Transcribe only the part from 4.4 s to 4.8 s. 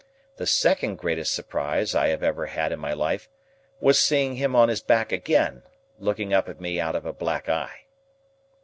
on